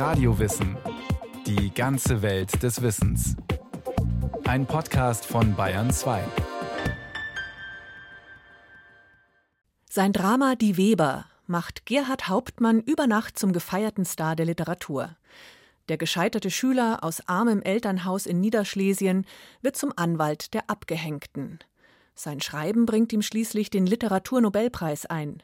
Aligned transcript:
Radiowissen. 0.00 0.78
Die 1.46 1.74
ganze 1.74 2.22
Welt 2.22 2.62
des 2.62 2.80
Wissens. 2.80 3.36
Ein 4.44 4.64
Podcast 4.64 5.26
von 5.26 5.54
Bayern 5.54 5.90
2. 5.92 6.24
Sein 9.90 10.14
Drama 10.14 10.54
Die 10.54 10.78
Weber 10.78 11.26
macht 11.46 11.84
Gerhard 11.84 12.28
Hauptmann 12.28 12.80
über 12.80 13.06
Nacht 13.06 13.38
zum 13.38 13.52
gefeierten 13.52 14.06
Star 14.06 14.36
der 14.36 14.46
Literatur. 14.46 15.18
Der 15.90 15.98
gescheiterte 15.98 16.50
Schüler 16.50 17.04
aus 17.04 17.28
armem 17.28 17.60
Elternhaus 17.60 18.24
in 18.24 18.40
Niederschlesien 18.40 19.26
wird 19.60 19.76
zum 19.76 19.92
Anwalt 19.96 20.54
der 20.54 20.70
Abgehängten. 20.70 21.58
Sein 22.14 22.40
Schreiben 22.40 22.86
bringt 22.86 23.12
ihm 23.12 23.20
schließlich 23.20 23.68
den 23.68 23.84
Literaturnobelpreis 23.84 25.04
ein. 25.04 25.42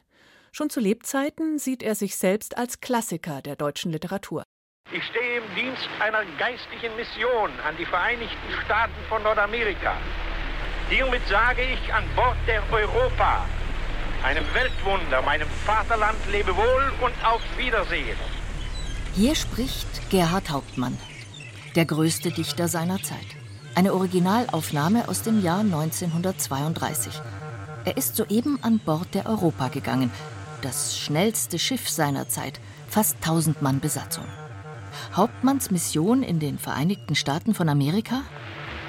Schon 0.51 0.71
zu 0.71 0.79
Lebzeiten 0.79 1.59
sieht 1.59 1.83
er 1.83 1.93
sich 1.93 2.15
selbst 2.15 2.57
als 2.57 2.81
Klassiker 2.81 3.43
der 3.43 3.55
deutschen 3.55 3.91
Literatur. 3.91 4.46
Ich 4.89 5.03
stehe 5.03 5.39
im 5.39 5.55
Dienst 5.55 5.89
einer 5.99 6.23
geistlichen 6.39 6.95
Mission 6.95 7.51
an 7.67 7.75
die 7.77 7.83
Vereinigten 7.83 8.47
Staaten 8.63 8.95
von 9.09 9.21
Nordamerika. 9.21 9.91
Hiermit 10.89 11.27
sage 11.27 11.61
ich 11.61 11.93
an 11.93 12.05
Bord 12.15 12.37
der 12.47 12.63
Europa, 12.71 13.45
einem 14.23 14.45
Weltwunder, 14.53 15.21
meinem 15.23 15.49
Vaterland 15.65 16.17
lebe 16.31 16.55
wohl 16.55 16.93
und 17.01 17.13
auf 17.25 17.41
Wiedersehen. 17.57 18.15
Hier 19.13 19.35
spricht 19.35 20.09
Gerhard 20.09 20.49
Hauptmann, 20.51 20.97
der 21.75 21.83
größte 21.83 22.31
Dichter 22.31 22.69
seiner 22.69 23.03
Zeit. 23.03 23.27
Eine 23.75 23.93
Originalaufnahme 23.93 25.09
aus 25.09 25.21
dem 25.21 25.43
Jahr 25.43 25.59
1932. 25.59 27.21
Er 27.83 27.97
ist 27.97 28.15
soeben 28.15 28.57
an 28.61 28.79
Bord 28.79 29.13
der 29.13 29.25
Europa 29.25 29.67
gegangen, 29.67 30.11
das 30.61 30.97
schnellste 30.97 31.59
Schiff 31.59 31.89
seiner 31.89 32.29
Zeit, 32.29 32.61
fast 32.87 33.17
1000 33.17 33.61
Mann 33.61 33.81
Besatzung. 33.81 34.25
Hauptmanns 35.15 35.71
Mission 35.71 36.23
in 36.23 36.39
den 36.39 36.59
Vereinigten 36.59 37.15
Staaten 37.15 37.53
von 37.53 37.69
Amerika? 37.69 38.23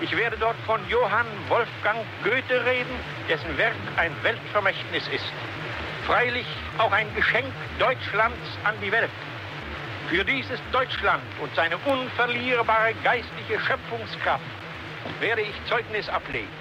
Ich 0.00 0.16
werde 0.16 0.36
dort 0.38 0.56
von 0.66 0.80
Johann 0.88 1.26
Wolfgang 1.48 1.98
Goethe 2.22 2.64
reden, 2.64 2.94
dessen 3.28 3.56
Werk 3.56 3.74
ein 3.96 4.12
Weltvermächtnis 4.22 5.08
ist. 5.08 5.24
Freilich 6.06 6.46
auch 6.78 6.92
ein 6.92 7.12
Geschenk 7.14 7.52
Deutschlands 7.78 8.38
an 8.64 8.74
die 8.82 8.92
Welt. 8.92 9.10
Für 10.08 10.24
dieses 10.24 10.60
Deutschland 10.72 11.22
und 11.42 11.54
seine 11.54 11.76
unverlierbare 11.78 12.94
geistliche 13.04 13.60
Schöpfungskraft 13.60 14.44
werde 15.20 15.42
ich 15.42 15.54
Zeugnis 15.68 16.08
ablegen. 16.08 16.57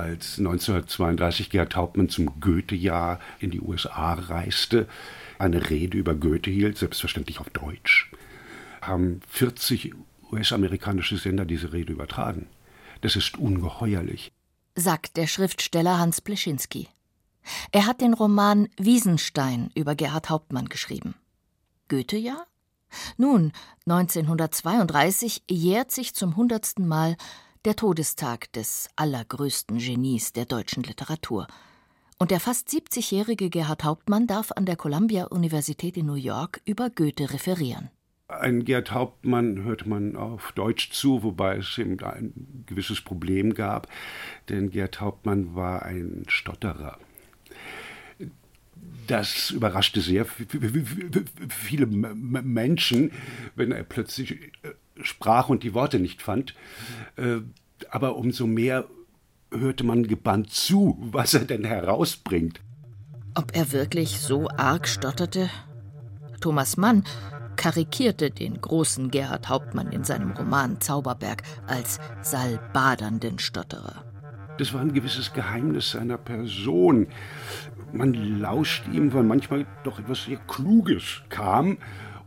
Als 0.00 0.38
1932 0.38 1.50
Gerhard 1.50 1.76
Hauptmann 1.76 2.08
zum 2.08 2.40
Goethe-Jahr 2.40 3.20
in 3.38 3.50
die 3.50 3.60
USA 3.60 4.14
reiste, 4.14 4.88
eine 5.38 5.68
Rede 5.68 5.98
über 5.98 6.14
Goethe 6.14 6.50
hielt, 6.50 6.78
selbstverständlich 6.78 7.38
auf 7.38 7.50
Deutsch, 7.50 8.10
haben 8.80 9.20
40 9.28 9.92
US-amerikanische 10.32 11.18
Sender 11.18 11.44
diese 11.44 11.74
Rede 11.74 11.92
übertragen. 11.92 12.46
Das 13.02 13.14
ist 13.14 13.36
ungeheuerlich, 13.36 14.32
sagt 14.74 15.18
der 15.18 15.26
Schriftsteller 15.26 15.98
Hans 15.98 16.22
Pleschinski. 16.22 16.88
Er 17.70 17.84
hat 17.84 18.00
den 18.00 18.14
Roman 18.14 18.68
Wiesenstein 18.78 19.70
über 19.74 19.94
Gerhard 19.94 20.30
Hauptmann 20.30 20.70
geschrieben. 20.70 21.14
Goethe-Jahr? 21.88 22.46
Nun, 23.18 23.52
1932 23.86 25.42
jährt 25.50 25.90
sich 25.90 26.14
zum 26.14 26.36
hundertsten 26.36 26.88
Mal 26.88 27.18
der 27.66 27.76
Todestag 27.76 28.50
des 28.54 28.88
allergrößten 28.96 29.76
Genies 29.78 30.32
der 30.32 30.46
deutschen 30.46 30.82
Literatur. 30.82 31.46
Und 32.18 32.30
der 32.30 32.40
fast 32.40 32.68
70-jährige 32.68 33.50
Gerhard 33.50 33.84
Hauptmann 33.84 34.26
darf 34.26 34.50
an 34.52 34.64
der 34.64 34.76
Columbia-Universität 34.76 35.98
in 35.98 36.06
New 36.06 36.14
York 36.14 36.62
über 36.64 36.88
Goethe 36.88 37.30
referieren. 37.30 37.90
Ein 38.28 38.64
Gerd 38.64 38.92
Hauptmann 38.92 39.64
hörte 39.64 39.88
man 39.88 40.16
auf 40.16 40.52
Deutsch 40.52 40.90
zu, 40.92 41.22
wobei 41.22 41.56
es 41.56 41.76
eben 41.76 42.00
ein 42.00 42.64
gewisses 42.64 43.00
Problem 43.00 43.54
gab, 43.54 43.88
denn 44.48 44.70
Gerd 44.70 45.00
Hauptmann 45.00 45.54
war 45.54 45.82
ein 45.82 46.24
Stotterer. 46.28 46.98
Das 49.06 49.50
überraschte 49.50 50.00
sehr 50.00 50.24
viele 51.48 51.86
Menschen, 51.86 53.10
wenn 53.56 53.72
er 53.72 53.82
plötzlich 53.82 54.52
äh, 54.62 54.72
sprach 55.02 55.48
und 55.48 55.62
die 55.62 55.74
Worte 55.74 55.98
nicht 55.98 56.22
fand. 56.22 56.54
Äh, 57.16 57.38
aber 57.90 58.16
umso 58.16 58.46
mehr 58.46 58.86
hörte 59.52 59.84
man 59.84 60.06
gebannt 60.06 60.50
zu, 60.50 60.96
was 61.00 61.34
er 61.34 61.44
denn 61.44 61.64
herausbringt. 61.64 62.60
Ob 63.34 63.56
er 63.56 63.72
wirklich 63.72 64.20
so 64.20 64.48
arg 64.48 64.88
stotterte? 64.88 65.48
Thomas 66.40 66.76
Mann 66.76 67.04
karikierte 67.56 68.30
den 68.30 68.60
großen 68.60 69.10
Gerhard 69.10 69.48
Hauptmann 69.48 69.92
in 69.92 70.04
seinem 70.04 70.32
Roman 70.32 70.80
Zauberberg 70.80 71.42
als 71.66 72.00
salbadernden 72.22 73.38
Stotterer. 73.38 74.04
Das 74.58 74.72
war 74.72 74.80
ein 74.80 74.94
gewisses 74.94 75.32
Geheimnis 75.32 75.90
seiner 75.90 76.18
Person. 76.18 77.08
Man 77.92 78.14
lauscht 78.40 78.84
ihm, 78.92 79.12
weil 79.12 79.22
manchmal 79.22 79.66
doch 79.84 79.98
etwas 79.98 80.24
sehr 80.24 80.38
Kluges 80.38 81.22
kam 81.28 81.78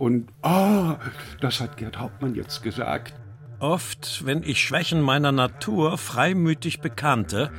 und 0.04 0.34
ah, 0.42 0.96
oh, 0.96 0.98
das 1.40 1.62
hat 1.62 1.78
Gerd 1.78 1.98
Hauptmann 1.98 2.36
jetzt 2.36 2.62
gesagt. 2.62 3.14
Oft, 3.60 4.26
wenn 4.26 4.44
ich 4.44 4.62
Schwächen 4.62 5.00
meiner 5.00 5.32
Natur 5.32 5.98
freimütig 5.98 6.82
bekannte, 6.82 7.54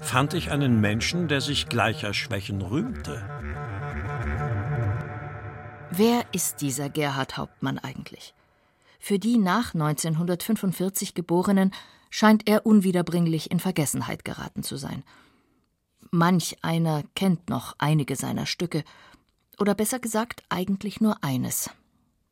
fand 0.00 0.32
ich 0.32 0.50
einen 0.50 0.80
Menschen, 0.80 1.28
der 1.28 1.42
sich 1.42 1.68
gleicher 1.68 2.14
Schwächen 2.14 2.62
rühmte. 2.62 3.22
Wer 5.90 6.24
ist 6.32 6.62
dieser 6.62 6.88
Gerhard 6.88 7.36
Hauptmann 7.36 7.78
eigentlich? 7.78 8.32
Für 8.98 9.18
die 9.18 9.36
nach 9.36 9.74
1945 9.74 11.12
Geborenen 11.12 11.70
scheint 12.08 12.48
er 12.48 12.64
unwiederbringlich 12.64 13.50
in 13.50 13.60
Vergessenheit 13.60 14.24
geraten 14.24 14.62
zu 14.62 14.78
sein. 14.78 15.02
Manch 16.10 16.56
einer 16.62 17.02
kennt 17.14 17.50
noch 17.50 17.74
einige 17.76 18.16
seiner 18.16 18.46
Stücke, 18.46 18.84
oder 19.60 19.74
besser 19.74 19.98
gesagt 19.98 20.42
eigentlich 20.48 21.00
nur 21.00 21.22
eines 21.22 21.70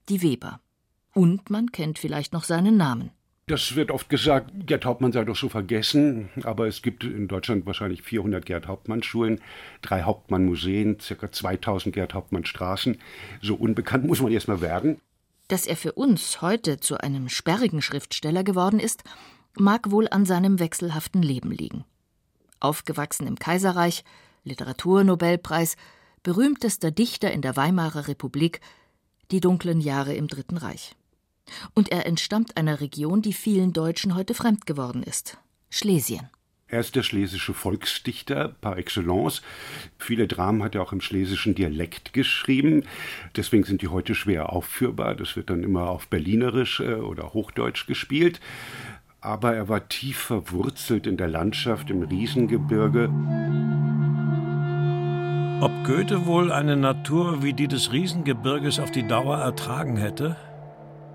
die 0.08 0.22
Weber. 0.22 0.60
Und 1.14 1.50
man 1.50 1.70
kennt 1.72 1.98
vielleicht 1.98 2.32
noch 2.32 2.44
seinen 2.44 2.76
Namen. 2.76 3.10
Das 3.46 3.74
wird 3.74 3.90
oft 3.90 4.08
gesagt, 4.08 4.52
Gerd 4.66 4.84
Hauptmann 4.84 5.12
sei 5.12 5.24
doch 5.24 5.36
so 5.36 5.48
vergessen, 5.48 6.30
aber 6.44 6.68
es 6.68 6.80
gibt 6.80 7.02
in 7.02 7.26
Deutschland 7.26 7.66
wahrscheinlich 7.66 8.02
400 8.02 8.46
Gerd 8.46 8.68
Hauptmann 8.68 9.02
Schulen, 9.02 9.40
drei 9.82 10.02
Hauptmann 10.02 10.46
Museen, 10.46 10.96
ca. 10.98 11.30
2000 11.30 11.94
Gerd 11.94 12.14
Hauptmann 12.14 12.44
Straßen. 12.44 12.98
So 13.42 13.56
unbekannt 13.56 14.06
muss 14.06 14.22
man 14.22 14.32
erstmal 14.32 14.60
werden. 14.60 15.00
Dass 15.48 15.66
er 15.66 15.76
für 15.76 15.92
uns 15.92 16.40
heute 16.40 16.78
zu 16.78 16.98
einem 16.98 17.28
sperrigen 17.28 17.82
Schriftsteller 17.82 18.44
geworden 18.44 18.78
ist, 18.78 19.02
mag 19.58 19.90
wohl 19.90 20.08
an 20.08 20.24
seinem 20.24 20.60
wechselhaften 20.60 21.20
Leben 21.20 21.50
liegen. 21.50 21.84
Aufgewachsen 22.60 23.26
im 23.26 23.38
Kaiserreich, 23.38 24.04
Literaturnobelpreis, 24.44 25.76
berühmtester 26.22 26.90
Dichter 26.90 27.32
in 27.32 27.42
der 27.42 27.56
Weimarer 27.56 28.08
Republik, 28.08 28.60
die 29.30 29.40
dunklen 29.40 29.80
Jahre 29.80 30.14
im 30.14 30.28
Dritten 30.28 30.56
Reich. 30.56 30.94
Und 31.74 31.90
er 31.90 32.06
entstammt 32.06 32.56
einer 32.56 32.80
Region, 32.80 33.22
die 33.22 33.32
vielen 33.32 33.72
Deutschen 33.72 34.14
heute 34.14 34.34
fremd 34.34 34.66
geworden 34.66 35.02
ist 35.02 35.38
Schlesien. 35.70 36.28
Er 36.68 36.80
ist 36.80 36.96
der 36.96 37.02
schlesische 37.02 37.52
Volksdichter 37.52 38.48
par 38.48 38.78
excellence. 38.78 39.42
Viele 39.98 40.26
Dramen 40.26 40.62
hat 40.62 40.74
er 40.74 40.82
auch 40.82 40.92
im 40.92 41.02
schlesischen 41.02 41.54
Dialekt 41.54 42.14
geschrieben. 42.14 42.84
Deswegen 43.36 43.64
sind 43.64 43.82
die 43.82 43.88
heute 43.88 44.14
schwer 44.14 44.54
aufführbar. 44.54 45.14
Das 45.14 45.36
wird 45.36 45.50
dann 45.50 45.64
immer 45.64 45.90
auf 45.90 46.08
Berlinerisch 46.08 46.80
äh, 46.80 46.94
oder 46.94 47.34
Hochdeutsch 47.34 47.86
gespielt. 47.86 48.40
Aber 49.20 49.54
er 49.54 49.68
war 49.68 49.88
tief 49.88 50.16
verwurzelt 50.16 51.06
in 51.06 51.18
der 51.18 51.28
Landschaft 51.28 51.90
im 51.90 52.02
Riesengebirge. 52.02 53.10
Ob 55.62 55.70
Goethe 55.84 56.26
wohl 56.26 56.50
eine 56.50 56.76
Natur 56.76 57.44
wie 57.44 57.52
die 57.52 57.68
des 57.68 57.92
Riesengebirges 57.92 58.80
auf 58.80 58.90
die 58.90 59.06
Dauer 59.06 59.38
ertragen 59.38 59.96
hätte? 59.96 60.36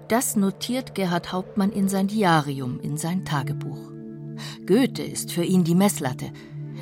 Das 0.08 0.38
notiert 0.38 0.96
Gerhard 0.96 1.34
Hauptmann 1.34 1.70
in 1.70 1.90
sein 1.90 2.08
Diarium, 2.08 2.80
in 2.80 2.96
sein 2.96 3.26
Tagebuch. 3.26 3.92
Goethe 4.66 5.04
ist 5.04 5.34
für 5.34 5.44
ihn 5.44 5.66
die 5.66 5.76
Messlatte. 5.76 6.32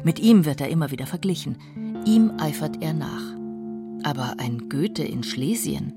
Mit 0.03 0.19
ihm 0.19 0.45
wird 0.45 0.61
er 0.61 0.69
immer 0.69 0.91
wieder 0.91 1.07
verglichen. 1.07 1.57
Ihm 2.05 2.33
eifert 2.37 2.83
er 2.83 2.93
nach. 2.93 3.33
Aber 4.03 4.35
ein 4.37 4.69
Goethe 4.69 5.03
in 5.03 5.23
Schlesien? 5.23 5.91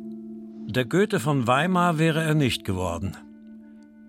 Der 0.68 0.86
Goethe 0.86 1.20
von 1.20 1.46
Weimar 1.46 1.98
wäre 1.98 2.22
er 2.22 2.34
nicht 2.34 2.64
geworden. 2.64 3.14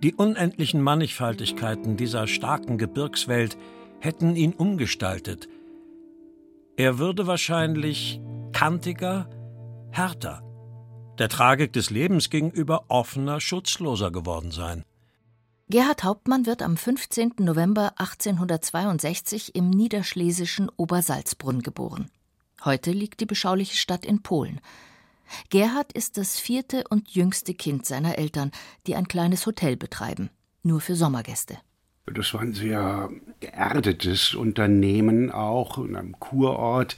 Die 0.02 0.14
unendlichen 0.14 0.82
Mannigfaltigkeiten 0.82 1.98
dieser 1.98 2.26
starken 2.28 2.78
Gebirgswelt 2.78 3.58
hätten 4.00 4.38
ihn 4.38 4.54
umgestaltet– 4.54 5.50
er 6.80 6.98
würde 6.98 7.28
wahrscheinlich 7.28 8.22
kantiger, 8.54 9.30
härter, 9.92 10.42
der 11.18 11.28
Tragik 11.28 11.74
des 11.74 11.90
Lebens 11.90 12.30
gegenüber 12.30 12.86
offener, 12.88 13.42
schutzloser 13.42 14.12
geworden 14.12 14.52
sein. 14.52 14.86
Gerhard 15.68 16.06
Hauptmann 16.06 16.46
wird 16.46 16.62
am 16.62 16.78
15. 16.78 17.34
November 17.40 17.92
1862 17.98 19.56
im 19.56 19.70
niederschlesischen 19.70 20.72
Obersalzbrunn 20.78 21.64
geboren. 21.64 22.10
Heute 22.64 22.92
liegt 22.92 23.20
die 23.20 23.26
beschauliche 23.26 23.76
Stadt 23.76 24.06
in 24.06 24.24
Polen. 24.24 24.62
Gerhard 25.50 25.92
ist 25.92 26.16
das 26.16 26.40
vierte 26.40 26.86
und 26.90 27.10
jüngste 27.10 27.54
Kind 27.56 27.86
seiner 27.86 28.18
Eltern, 28.18 28.52
die 28.88 28.96
ein 28.96 29.10
kleines 29.10 29.46
Hotel 29.46 29.76
betreiben, 29.76 30.30
nur 30.64 30.80
für 30.80 30.96
Sommergäste. 30.96 31.58
Das 32.14 32.34
war 32.34 32.42
ein 32.42 32.54
sehr 32.54 33.10
geerdetes 33.40 34.36
Unternehmen 34.36 35.32
auch 35.32 35.78
in 35.78 35.96
einem 35.96 36.20
Kurort. 36.20 36.98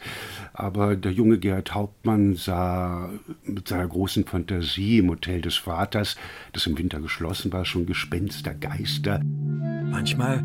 Aber 0.53 0.95
der 0.95 1.11
junge 1.11 1.37
Gerhard 1.39 1.73
Hauptmann 1.73 2.35
sah 2.35 3.09
mit 3.43 3.67
seiner 3.67 3.87
großen 3.87 4.25
Fantasie 4.25 4.99
im 4.99 5.09
Hotel 5.09 5.41
des 5.41 5.57
Vaters, 5.57 6.15
das 6.53 6.65
im 6.67 6.77
Winter 6.77 6.99
geschlossen 6.99 7.51
war, 7.53 7.65
schon 7.65 7.85
Gespenster, 7.85 8.53
Geister. 8.53 9.21
Manchmal, 9.23 10.43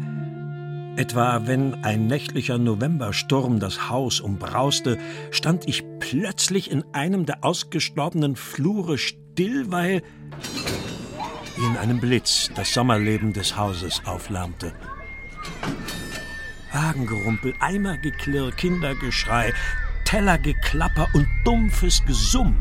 etwa 0.96 1.46
wenn 1.46 1.84
ein 1.84 2.06
nächtlicher 2.06 2.58
Novembersturm 2.58 3.60
das 3.60 3.88
Haus 3.88 4.20
umbrauste, 4.20 4.98
stand 5.30 5.68
ich 5.68 5.84
plötzlich 6.00 6.70
in 6.70 6.84
einem 6.92 7.26
der 7.26 7.44
ausgestorbenen 7.44 8.36
Flure 8.36 8.98
still, 8.98 9.70
weil 9.70 10.02
wie 11.56 11.64
in 11.64 11.76
einem 11.76 12.00
Blitz 12.00 12.50
das 12.54 12.72
Sommerleben 12.72 13.32
des 13.32 13.56
Hauses 13.56 14.02
auflärmte. 14.04 14.72
Wagengerumpel, 16.72 17.54
Eimergeklirr, 17.60 18.52
Kindergeschrei, 18.52 19.52
Tellergeklapper 20.04 21.08
und 21.14 21.26
dumpfes 21.44 22.04
Gesumm. 22.04 22.56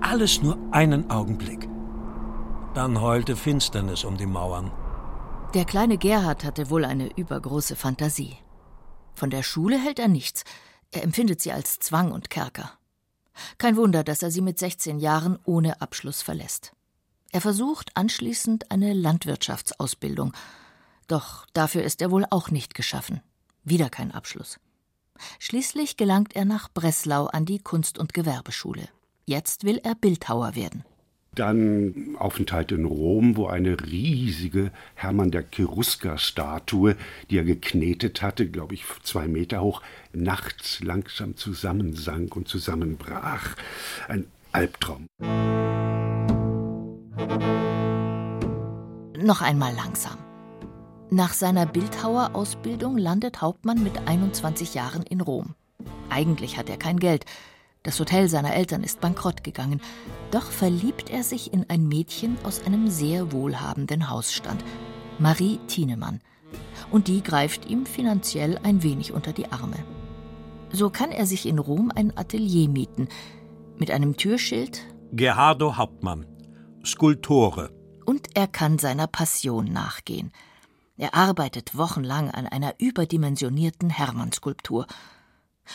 Alles 0.00 0.42
nur 0.42 0.58
einen 0.72 1.10
Augenblick. 1.10 1.68
Dann 2.74 3.00
heulte 3.00 3.36
Finsternis 3.36 4.04
um 4.04 4.16
die 4.16 4.26
Mauern. 4.26 4.70
Der 5.54 5.66
kleine 5.66 5.98
Gerhard 5.98 6.44
hatte 6.44 6.70
wohl 6.70 6.84
eine 6.84 7.14
übergroße 7.14 7.76
Fantasie. 7.76 8.36
Von 9.14 9.28
der 9.28 9.42
Schule 9.42 9.78
hält 9.78 9.98
er 9.98 10.08
nichts. 10.08 10.44
Er 10.90 11.02
empfindet 11.02 11.42
sie 11.42 11.52
als 11.52 11.78
Zwang 11.78 12.10
und 12.10 12.30
Kerker. 12.30 12.72
Kein 13.58 13.76
Wunder, 13.76 14.04
dass 14.04 14.22
er 14.22 14.30
sie 14.30 14.40
mit 14.40 14.58
16 14.58 14.98
Jahren 14.98 15.38
ohne 15.44 15.80
Abschluss 15.80 16.22
verlässt. 16.22 16.72
Er 17.30 17.40
versucht 17.40 17.90
anschließend 17.96 18.70
eine 18.70 18.92
Landwirtschaftsausbildung, 18.92 20.32
doch 21.08 21.46
dafür 21.52 21.82
ist 21.82 22.02
er 22.02 22.10
wohl 22.10 22.26
auch 22.30 22.50
nicht 22.50 22.74
geschaffen. 22.74 23.20
Wieder 23.64 23.90
kein 23.90 24.12
Abschluss. 24.12 24.58
Schließlich 25.38 25.96
gelangt 25.96 26.34
er 26.34 26.44
nach 26.44 26.68
Breslau 26.72 27.26
an 27.26 27.44
die 27.44 27.58
Kunst- 27.58 27.98
und 27.98 28.14
Gewerbeschule. 28.14 28.88
Jetzt 29.24 29.64
will 29.64 29.78
er 29.82 29.94
Bildhauer 29.94 30.54
werden. 30.54 30.84
Dann 31.34 32.14
Aufenthalt 32.18 32.72
in 32.72 32.84
Rom, 32.84 33.36
wo 33.36 33.46
eine 33.46 33.80
riesige 33.80 34.70
Hermann 34.94 35.30
der 35.30 35.42
Cherusker-Statue, 35.42 36.94
die 37.30 37.38
er 37.38 37.44
geknetet 37.44 38.20
hatte, 38.20 38.46
glaube 38.48 38.74
ich 38.74 38.84
zwei 39.02 39.28
Meter 39.28 39.62
hoch, 39.62 39.80
nachts 40.12 40.80
langsam 40.82 41.36
zusammensank 41.36 42.36
und 42.36 42.48
zusammenbrach. 42.48 43.56
Ein 44.08 44.26
Albtraum. 44.52 45.06
Noch 49.18 49.40
einmal 49.40 49.74
langsam. 49.74 50.18
Nach 51.10 51.32
seiner 51.32 51.64
Bildhauerausbildung 51.64 52.98
landet 52.98 53.40
Hauptmann 53.40 53.82
mit 53.82 54.06
21 54.06 54.74
Jahren 54.74 55.02
in 55.02 55.22
Rom. 55.22 55.54
Eigentlich 56.10 56.58
hat 56.58 56.68
er 56.68 56.76
kein 56.76 56.98
Geld, 56.98 57.24
das 57.82 57.98
Hotel 57.98 58.28
seiner 58.28 58.54
Eltern 58.54 58.84
ist 58.84 59.00
bankrott 59.00 59.42
gegangen. 59.42 59.80
Doch 60.30 60.50
verliebt 60.50 61.10
er 61.10 61.24
sich 61.24 61.52
in 61.52 61.68
ein 61.68 61.88
Mädchen 61.88 62.36
aus 62.44 62.64
einem 62.64 62.88
sehr 62.88 63.32
wohlhabenden 63.32 64.08
Hausstand, 64.08 64.64
Marie 65.18 65.58
Thienemann. 65.66 66.20
Und 66.90 67.08
die 67.08 67.22
greift 67.22 67.68
ihm 67.68 67.86
finanziell 67.86 68.58
ein 68.62 68.82
wenig 68.82 69.12
unter 69.12 69.32
die 69.32 69.50
Arme. 69.50 69.76
So 70.70 70.90
kann 70.90 71.10
er 71.10 71.26
sich 71.26 71.46
in 71.46 71.58
Rom 71.58 71.90
ein 71.94 72.16
Atelier 72.16 72.68
mieten, 72.68 73.08
mit 73.76 73.90
einem 73.90 74.16
Türschild 74.16 74.82
Gerhardo 75.12 75.76
Hauptmann, 75.76 76.26
Skulptore. 76.84 77.70
Und 78.06 78.28
er 78.34 78.46
kann 78.46 78.78
seiner 78.78 79.06
Passion 79.06 79.66
nachgehen. 79.66 80.32
Er 80.96 81.14
arbeitet 81.14 81.76
wochenlang 81.76 82.30
an 82.30 82.46
einer 82.46 82.74
überdimensionierten 82.78 83.90
Hermann-Skulptur– 83.90 84.86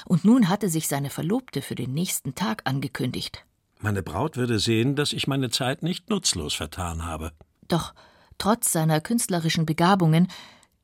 und 0.06 0.26
nun 0.26 0.50
hatte 0.50 0.70
sich 0.70 0.88
seine 0.88 1.10
Verlobte 1.10 1.62
für 1.62 1.76
den 1.76 1.94
nächsten 1.94 2.36
Tag 2.36 2.62
angekündigt. 2.66 3.46
Meine 3.80 4.02
Braut 4.02 4.38
würde 4.38 4.60
sehen, 4.60 4.96
dass 4.96 5.14
ich 5.14 5.28
meine 5.28 5.50
Zeit 5.50 5.84
nicht 5.84 6.10
nutzlos 6.10 6.54
vertan 6.54 7.06
habe. 7.06 7.32
Doch 7.68 7.94
trotz 8.38 8.72
seiner 8.72 9.02
künstlerischen 9.02 9.66
Begabungen, 9.66 10.28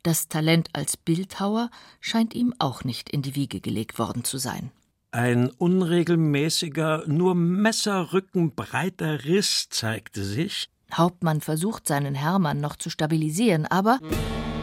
das 0.04 0.28
Talent 0.28 0.70
als 0.74 0.98
Bildhauer 0.98 1.70
scheint 2.02 2.34
ihm 2.36 2.54
auch 2.60 2.84
nicht 2.84 3.10
in 3.10 3.22
die 3.22 3.36
Wiege 3.36 3.62
gelegt 3.62 3.98
worden 3.98 4.24
zu 4.24 4.38
sein. 4.38 4.72
Ein 5.12 5.50
unregelmäßiger, 5.50 7.04
nur 7.08 7.36
Messerrücken 7.36 8.56
breiter 8.56 9.24
Riss 9.26 9.68
zeigte 9.70 10.24
sich. 10.24 10.70
Hauptmann 10.94 11.40
versucht 11.40 11.88
seinen 11.88 12.16
Hermann 12.16 12.60
noch 12.60 12.76
zu 12.76 12.90
stabilisieren, 12.90 13.66
aber 13.66 14.00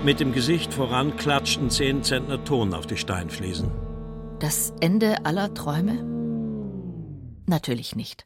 mit 0.04 0.20
dem 0.20 0.32
Gesicht 0.32 0.74
voran 0.74 1.16
klatschten 1.16 1.70
zehn 1.70 2.02
Zentner 2.02 2.44
Ton 2.44 2.74
auf 2.74 2.86
die 2.86 2.96
Steinfliesen. 2.96 3.89
Das 4.40 4.72
Ende 4.80 5.26
aller 5.26 5.52
Träume? 5.52 6.02
Natürlich 7.46 7.94
nicht. 7.94 8.24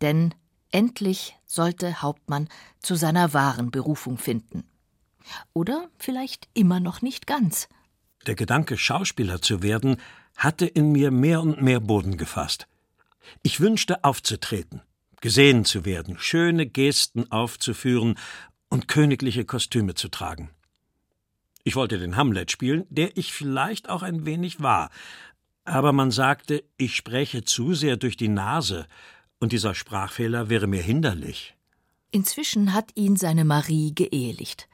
Denn 0.00 0.34
endlich 0.70 1.36
sollte 1.44 2.00
Hauptmann 2.00 2.48
zu 2.78 2.94
seiner 2.94 3.34
wahren 3.34 3.70
Berufung 3.70 4.16
finden. 4.16 4.64
Oder 5.52 5.90
vielleicht 5.98 6.48
immer 6.54 6.80
noch 6.80 7.02
nicht 7.02 7.26
ganz. 7.26 7.68
Der 8.26 8.36
Gedanke, 8.36 8.78
Schauspieler 8.78 9.42
zu 9.42 9.62
werden, 9.62 9.98
hatte 10.34 10.64
in 10.64 10.92
mir 10.92 11.10
mehr 11.10 11.42
und 11.42 11.60
mehr 11.60 11.80
Boden 11.80 12.16
gefasst. 12.16 12.66
Ich 13.42 13.60
wünschte 13.60 14.02
aufzutreten, 14.02 14.80
gesehen 15.20 15.66
zu 15.66 15.84
werden, 15.84 16.16
schöne 16.18 16.64
Gesten 16.64 17.30
aufzuführen 17.30 18.14
und 18.70 18.88
königliche 18.88 19.44
Kostüme 19.44 19.92
zu 19.92 20.08
tragen. 20.08 20.48
Ich 21.62 21.76
wollte 21.76 21.98
den 21.98 22.16
Hamlet 22.16 22.50
spielen, 22.50 22.86
der 22.88 23.18
ich 23.18 23.34
vielleicht 23.34 23.90
auch 23.90 24.02
ein 24.02 24.24
wenig 24.24 24.62
war, 24.62 24.90
aber 25.64 25.92
man 25.92 26.10
sagte, 26.10 26.64
ich 26.76 26.96
spräche 26.96 27.44
zu 27.44 27.74
sehr 27.74 27.96
durch 27.96 28.16
die 28.16 28.28
Nase, 28.28 28.86
und 29.38 29.52
dieser 29.52 29.74
Sprachfehler 29.74 30.48
wäre 30.48 30.66
mir 30.66 30.82
hinderlich. 30.82 31.56
Inzwischen 32.10 32.74
hat 32.74 32.90
ihn 32.94 33.16
seine 33.16 33.44
Marie 33.44 33.94
geehelicht. 33.94 34.68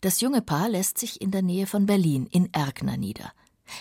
Das 0.00 0.20
junge 0.20 0.42
Paar 0.42 0.68
lässt 0.68 0.98
sich 0.98 1.20
in 1.20 1.30
der 1.30 1.42
Nähe 1.42 1.66
von 1.66 1.86
Berlin 1.86 2.26
in 2.30 2.52
Erkner 2.52 2.96
nieder. 2.96 3.32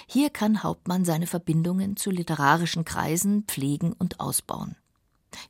Hier 0.05 0.29
kann 0.29 0.63
Hauptmann 0.63 1.05
seine 1.05 1.27
Verbindungen 1.27 1.95
zu 1.95 2.11
literarischen 2.11 2.85
Kreisen 2.85 3.43
pflegen 3.43 3.93
und 3.93 4.19
ausbauen. 4.19 4.75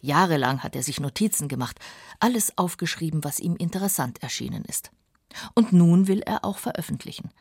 Jahrelang 0.02 0.64
hat 0.64 0.76
er 0.76 0.84
sich 0.84 1.00
Notizen 1.00 1.48
gemacht, 1.48 1.80
alles 2.20 2.58
aufgeschrieben, 2.58 3.24
was 3.24 3.40
ihm 3.40 3.56
interessant 3.56 4.22
erschienen 4.22 4.64
ist. 4.66 4.92
Und 5.54 5.74
nun 5.74 6.08
will 6.08 6.22
er 6.22 6.46
auch 6.46 6.58
veröffentlichen. 6.58 7.32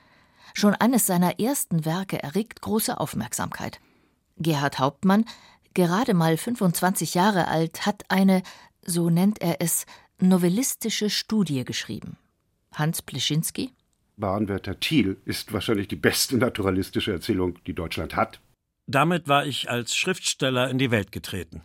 Schon 0.54 0.74
eines 0.74 1.06
seiner 1.06 1.38
ersten 1.40 1.84
Werke 1.84 2.22
erregt 2.22 2.60
große 2.60 2.98
Aufmerksamkeit. 2.98 3.80
Gerhard 4.38 4.78
Hauptmann, 4.78 5.24
gerade 5.74 6.14
mal 6.14 6.36
25 6.36 7.14
Jahre 7.14 7.48
alt, 7.48 7.86
hat 7.86 8.04
eine, 8.08 8.42
so 8.82 9.10
nennt 9.10 9.40
er 9.40 9.60
es, 9.60 9.86
novellistische 10.20 11.10
Studie 11.10 11.64
geschrieben. 11.64 12.16
Hans 12.72 13.02
Pleschinski? 13.02 13.72
Bahnwärter 14.16 14.80
Thiel 14.80 15.20
ist 15.24 15.52
wahrscheinlich 15.52 15.88
die 15.88 15.96
beste 15.96 16.38
naturalistische 16.38 17.12
Erzählung, 17.12 17.58
die 17.66 17.74
Deutschland 17.74 18.16
hat. 18.16 18.40
Damit 18.86 19.28
war 19.28 19.44
ich 19.44 19.68
als 19.68 19.96
Schriftsteller 19.96 20.70
in 20.70 20.78
die 20.78 20.90
Welt 20.90 21.12
getreten. 21.12 21.62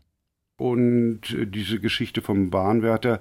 Und 0.61 1.31
äh, 1.31 1.47
diese 1.47 1.79
Geschichte 1.79 2.21
vom 2.21 2.51
Bahnwärter, 2.51 3.19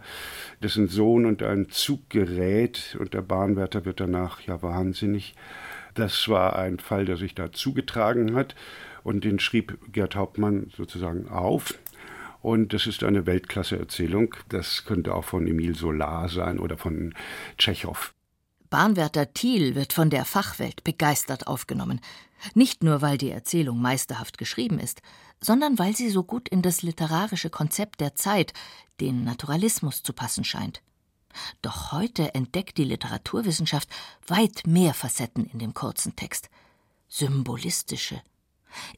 dessen 0.63 0.89
Sohn 0.89 1.25
und 1.25 1.43
ein 1.43 1.71
Zug 1.71 2.11
gerät 2.11 2.99
und 3.01 3.15
der 3.15 3.23
Bahnwärter 3.23 3.87
wird 3.87 3.99
danach 3.99 4.43
ja 4.43 4.61
wahnsinnig. 4.61 5.35
Das 5.95 6.29
war 6.29 6.59
ein 6.59 6.79
Fall, 6.79 7.07
der 7.07 7.17
sich 7.17 7.35
da 7.35 7.51
zugetragen 7.51 8.35
hat 8.35 8.55
und 9.05 9.25
den 9.25 9.39
schrieb 9.41 9.79
Gerd 9.91 10.17
Hauptmann 10.17 10.71
sozusagen 10.77 11.31
auf. 11.31 11.79
Und 12.43 12.75
das 12.75 12.87
ist 12.87 13.05
eine 13.05 13.25
Weltklasse-Erzählung. 13.25 14.35
Das 14.51 14.85
könnte 14.85 15.15
auch 15.15 15.25
von 15.25 15.47
Emile 15.47 15.75
Solar 15.75 16.29
sein 16.29 16.59
oder 16.59 16.77
von 16.77 17.15
Tschechow. 17.57 18.13
Bahnwärter 18.69 19.33
Thiel 19.33 19.75
wird 19.75 19.95
von 19.95 20.11
der 20.11 20.27
Fachwelt 20.27 20.85
begeistert 20.85 21.47
aufgenommen. 21.47 22.03
Nicht 22.55 22.83
nur, 22.83 23.03
weil 23.03 23.19
die 23.19 23.31
Erzählung 23.31 23.81
meisterhaft 23.81 24.39
geschrieben 24.39 24.79
ist, 24.79 25.03
sondern 25.41 25.79
weil 25.79 25.97
sie 25.97 26.11
so 26.11 26.23
gut 26.23 26.49
in 26.49 26.63
das 26.63 26.83
literarische 26.83 27.51
Konzept 27.51 28.01
der 28.01 28.15
Zeit, 28.15 28.53
den 29.01 29.25
Naturalismus, 29.25 30.03
zu 30.03 30.13
passen 30.13 30.45
scheint. 30.45 30.83
Doch 31.63 31.93
heute 31.93 32.35
entdeckt 32.35 32.79
die 32.79 32.85
Literaturwissenschaft 32.85 33.89
weit 34.27 34.67
mehr 34.67 34.95
Facetten 34.95 35.47
in 35.47 35.59
dem 35.59 35.75
kurzen 35.75 36.17
Text. 36.17 36.51
Symbolistische, 37.09 38.21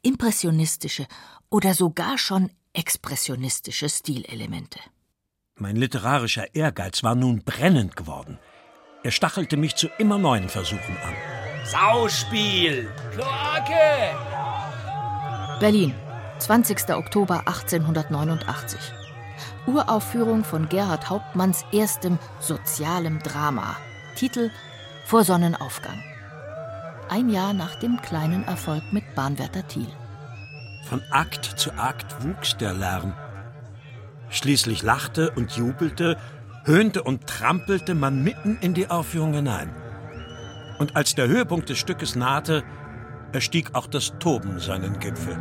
impressionistische 0.02 1.06
oder 1.50 1.74
sogar 1.74 2.18
schon 2.18 2.50
expressionistische 2.72 3.88
Stilelemente. 3.88 4.80
Mein 5.56 5.76
literarischer 5.76 6.54
Ehrgeiz 6.54 7.02
war 7.02 7.14
nun 7.14 7.44
brennend 7.44 7.96
geworden. 7.96 8.38
Er 9.04 9.10
stachelte 9.10 9.56
mich 9.56 9.76
zu 9.76 9.88
immer 9.98 10.18
neuen 10.18 10.48
Versuchen 10.48 10.96
an. 10.98 11.14
Sauspiel, 11.64 12.90
Kloake, 13.12 14.16
Berlin, 15.60 15.94
20. 16.42 16.90
Oktober 16.96 17.46
1889. 17.46 18.80
Uraufführung 19.68 20.42
von 20.42 20.68
Gerhard 20.68 21.08
Hauptmanns 21.08 21.64
erstem 21.70 22.18
sozialem 22.40 23.20
Drama. 23.20 23.76
Titel 24.16 24.50
Vor 25.06 25.22
Sonnenaufgang. 25.22 26.02
Ein 27.08 27.28
Jahr 27.28 27.52
nach 27.52 27.76
dem 27.76 28.02
kleinen 28.02 28.42
Erfolg 28.42 28.82
mit 28.92 29.14
Bahnwärter 29.14 29.68
Thiel. 29.68 29.86
Von 30.88 31.00
Akt 31.12 31.44
zu 31.44 31.70
Akt 31.78 32.24
wuchs 32.24 32.56
der 32.56 32.74
Lärm. 32.74 33.14
Schließlich 34.28 34.82
lachte 34.82 35.30
und 35.30 35.52
jubelte, 35.52 36.18
höhnte 36.64 37.04
und 37.04 37.28
trampelte 37.28 37.94
man 37.94 38.24
mitten 38.24 38.58
in 38.60 38.74
die 38.74 38.90
Aufführung 38.90 39.32
hinein. 39.32 39.72
Und 40.80 40.96
als 40.96 41.14
der 41.14 41.28
Höhepunkt 41.28 41.68
des 41.68 41.78
Stückes 41.78 42.16
nahte, 42.16 42.64
erstieg 43.30 43.76
auch 43.76 43.86
das 43.86 44.14
Toben 44.18 44.58
seinen 44.58 44.98
Gipfel. 44.98 45.38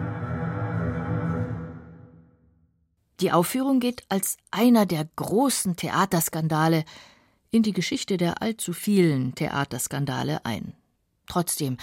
Die 3.22 3.32
Aufführung 3.32 3.80
geht 3.80 4.04
als 4.10 4.38
einer 4.50 4.88
der 4.88 5.08
großen 5.16 5.76
Theaterskandale 5.76 6.86
in 7.52 7.62
die 7.62 7.74
Geschichte 7.74 8.18
der 8.18 8.42
allzu 8.42 8.74
vielen 8.74 9.36
Theaterskandale 9.36 10.44
ein. 10.44 10.74
Trotzdem, 11.28 11.78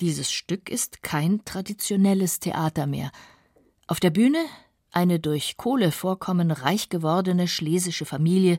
dieses 0.00 0.30
Stück 0.30 0.68
ist 0.68 1.02
kein 1.02 1.42
traditionelles 1.46 2.38
Theater 2.38 2.86
mehr. 2.86 3.12
Auf 3.86 3.98
der 3.98 4.10
Bühne 4.10 4.44
eine 4.92 5.20
durch 5.20 5.56
Kohlevorkommen 5.56 6.50
reich 6.50 6.90
gewordene 6.90 7.48
schlesische 7.48 8.04
Familie, 8.04 8.58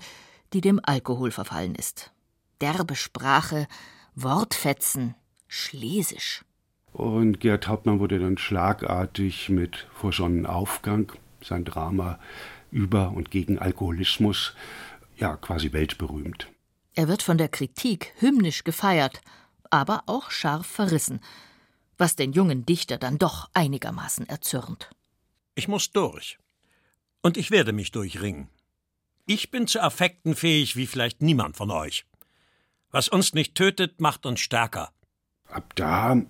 die 0.52 0.62
dem 0.62 0.80
Alkohol 0.84 1.30
verfallen 1.30 1.76
ist. 1.76 2.12
Derbe 2.60 2.96
Sprache, 2.96 3.68
Wortfetzen, 4.16 5.14
schlesisch. 5.48 6.44
Und 6.92 7.40
Gerd 7.40 7.68
Hauptmann 7.68 8.00
wurde 8.00 8.18
dann 8.18 8.38
schlagartig 8.38 9.50
mit 9.50 9.88
Vor 9.94 10.12
Sonnenaufgang 10.12 11.12
sein 11.46 11.66
Drama 11.66 12.20
über 12.72 13.12
und 13.12 13.32
gegen 13.32 13.60
Alkoholismus, 13.60 14.54
ja 15.18 15.38
quasi 15.38 15.72
weltberühmt. 15.72 16.50
Er 16.94 17.08
wird 17.08 17.22
von 17.22 17.38
der 17.38 17.50
Kritik 17.50 18.14
hymnisch 18.20 18.64
gefeiert, 18.64 19.22
aber 19.70 20.04
auch 20.06 20.32
scharf 20.32 20.66
verrissen, 20.66 21.20
was 21.98 22.16
den 22.16 22.34
jungen 22.34 22.66
Dichter 22.66 22.98
dann 22.98 23.18
doch 23.18 23.50
einigermaßen 23.54 24.28
erzürnt. 24.28 24.90
Ich 25.56 25.68
muss 25.68 25.92
durch. 25.92 26.38
Und 27.22 27.38
ich 27.38 27.52
werde 27.52 27.74
mich 27.74 27.92
durchringen. 27.92 28.50
Ich 29.26 29.52
bin 29.52 29.68
zu 29.68 29.82
Affekten 29.82 30.36
fähig 30.36 30.76
wie 30.76 30.86
vielleicht 30.86 31.22
niemand 31.22 31.58
von 31.58 31.72
euch. 31.72 32.06
Was 32.92 33.08
uns 33.10 33.34
nicht 33.34 33.56
tötet, 33.56 34.00
macht 34.00 34.26
uns 34.26 34.40
stärker. 34.40 34.92
Ab 35.50 35.76
da 35.76 36.22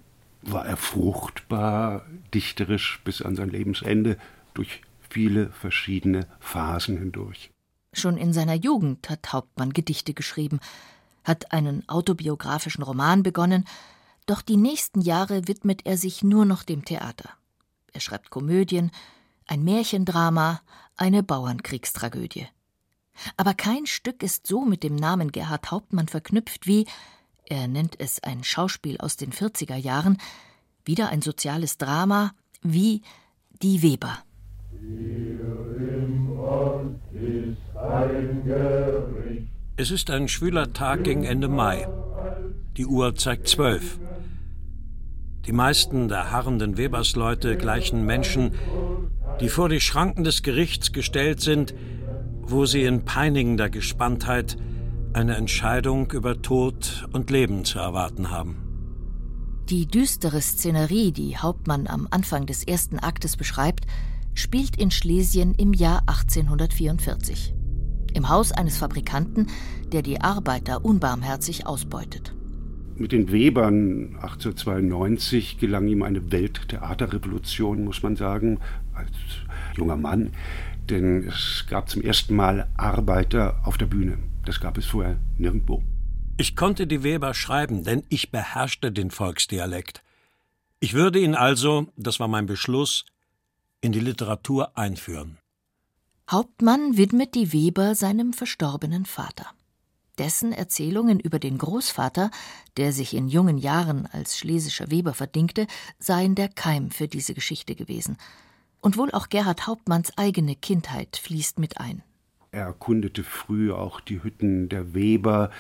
war 0.42 0.66
er 0.66 0.78
fruchtbar, 0.78 2.06
dichterisch 2.34 3.02
bis 3.04 3.22
an 3.22 3.36
sein 3.36 3.50
Lebensende 3.50 4.18
durch 4.54 4.82
viele 5.16 5.50
verschiedene 5.52 6.28
Phasen 6.42 6.98
hindurch. 6.98 7.50
Schon 7.94 8.18
in 8.18 8.34
seiner 8.34 8.54
Jugend 8.54 9.10
hat 9.10 9.32
Hauptmann 9.32 9.72
Gedichte 9.72 10.14
geschrieben, 10.14 10.60
hat 11.24 11.54
einen 11.54 11.88
autobiografischen 11.88 12.84
Roman 12.84 13.24
begonnen, 13.24 13.64
doch 14.26 14.42
die 14.42 14.58
nächsten 14.58 15.00
Jahre 15.00 15.48
widmet 15.48 15.86
er 15.86 15.96
sich 15.96 16.22
nur 16.22 16.44
noch 16.44 16.64
dem 16.64 16.84
Theater. 16.84 17.30
Er 17.94 18.02
schreibt 18.02 18.30
Komödien, 18.30 18.92
ein 19.48 19.64
Märchendrama, 19.64 20.60
eine 20.98 21.24
Bauernkriegstragödie. 21.24 22.50
Aber 23.38 23.54
kein 23.54 23.86
Stück 23.86 24.22
ist 24.22 24.46
so 24.46 24.66
mit 24.66 24.84
dem 24.84 24.98
Namen 24.98 25.32
Gerhard 25.32 25.72
Hauptmann 25.72 26.10
verknüpft 26.10 26.68
wie, 26.68 26.88
er 27.46 27.70
nennt 27.70 27.98
es 28.02 28.22
ein 28.22 28.44
Schauspiel 28.44 28.98
aus 28.98 29.16
den 29.16 29.32
40er 29.32 29.78
Jahren, 29.78 30.18
wieder 30.84 31.08
ein 31.08 31.22
soziales 31.22 31.78
Drama 31.78 32.34
wie 32.62 33.02
Die 33.62 33.82
Weber. 33.82 34.25
Es 39.77 39.91
ist 39.91 40.10
ein 40.10 40.27
schwüler 40.27 40.74
Tag 40.74 41.03
gegen 41.03 41.24
Ende 41.24 41.48
Mai. 41.48 41.88
Die 42.77 42.86
Uhr 42.86 43.15
zeigt 43.15 43.48
zwölf. 43.48 44.00
Die 45.46 45.51
meisten 45.51 46.08
der 46.08 46.32
harrenden 46.32 46.77
Webersleute 46.77 47.55
gleichen 47.58 48.05
Menschen, 48.05 48.53
die 49.41 49.50
vor 49.50 49.70
die 49.70 49.82
Schranken 49.82 50.24
des 50.24 50.44
Gerichts 50.44 50.91
gestellt 50.91 51.41
sind, 51.41 51.75
wo 52.41 52.65
sie 52.65 52.84
in 52.84 53.05
peinigender 53.05 53.70
Gespanntheit 53.70 54.58
eine 55.13 55.36
Entscheidung 55.36 56.12
über 56.12 56.41
Tod 56.41 57.08
und 57.12 57.29
Leben 57.29 57.63
zu 57.63 57.79
erwarten 57.79 58.32
haben. 58.32 58.58
Die 59.70 59.88
düstere 59.88 60.41
Szenerie, 60.41 61.12
die 61.12 61.38
Hauptmann 61.38 61.88
am 61.88 62.08
Anfang 62.12 62.46
des 62.46 62.63
ersten 62.63 63.00
Aktes 63.00 63.36
beschreibt, 63.38 63.86
spielt 64.36 64.77
in 64.77 64.92
Schlesien 64.92 65.56
im 65.56 65.74
Jahr 65.74 66.01
1844. 66.06 67.56
Im 68.13 68.30
Haus 68.30 68.51
eines 68.51 68.77
Fabrikanten, 68.77 69.48
der 69.92 70.01
die 70.01 70.22
Arbeiter 70.22 70.86
unbarmherzig 70.86 71.65
ausbeutet. 71.65 72.34
Mit 72.98 73.12
den 73.12 73.32
Webern 73.32 74.15
1892 74.22 75.58
gelang 75.58 75.88
ihm 75.88 76.04
eine 76.04 76.32
Welttheaterrevolution, 76.32 77.84
muss 77.84 78.04
man 78.04 78.15
sagen, 78.15 78.60
als 78.94 79.12
junger 79.75 79.98
Mann. 79.98 80.32
Denn 80.89 81.27
es 81.27 81.65
gab 81.68 81.89
zum 81.89 82.04
ersten 82.04 82.36
Mal 82.36 82.70
Arbeiter 82.77 83.62
auf 83.65 83.77
der 83.77 83.88
Bühne. 83.88 84.18
Das 84.46 84.62
gab 84.62 84.77
es 84.77 84.86
vorher 84.86 85.18
nirgendwo. 85.38 85.84
Ich 86.38 86.56
konnte 86.56 86.88
die 86.88 87.04
Weber 87.04 87.34
schreiben, 87.34 87.84
denn 87.84 88.04
ich 88.10 88.32
beherrschte 88.32 88.92
den 88.92 89.12
Volksdialekt. 89.12 90.04
Ich 90.80 90.94
würde 90.94 91.20
ihn 91.20 91.36
also, 91.36 91.88
das 91.98 92.20
war 92.20 92.27
mein 92.27 92.46
Beschluss, 92.46 93.06
in 93.86 93.92
die 93.92 94.00
Literatur 94.00 94.77
einführen. 94.77 95.38
Hauptmann 96.30 96.98
widmet 96.98 97.36
die 97.36 97.54
Weber 97.54 97.94
seinem 97.94 98.34
verstorbenen 98.34 99.06
Vater. 99.06 99.46
Dessen 100.18 100.54
Erzählungen 100.54 101.20
über 101.20 101.38
den 101.38 101.60
Großvater, 101.60 102.32
der 102.77 102.94
sich 102.94 103.13
in 103.13 103.27
jungen 103.27 103.60
Jahren 103.60 104.08
als 104.08 104.38
schlesischer 104.38 104.89
Weber 104.89 105.13
verdingte, 105.13 105.68
seien 106.00 106.34
der 106.34 106.50
Keim 106.50 106.89
für 106.89 107.08
diese 107.08 107.36
Geschichte 107.36 107.75
gewesen. 107.75 108.18
Und 108.82 108.98
wohl 108.98 109.12
auch 109.12 109.30
Gerhard 109.30 109.68
Hauptmanns 109.68 110.18
eigene 110.18 110.56
Kindheit 110.56 111.18
fließt 111.18 111.60
mit 111.60 111.80
ein. 111.80 112.01
Er 112.51 112.68
erkundete 112.68 113.24
früh 113.24 113.72
auch 113.72 114.00
die 114.00 114.24
Hütten 114.24 114.70
der 114.70 114.94
Weber 114.94 115.51